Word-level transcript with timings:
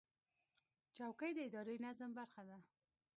چوکۍ 0.95 1.31
د 1.35 1.39
اداري 1.47 1.75
نظم 1.85 2.11
برخه 2.17 2.41
ده. 2.49 2.57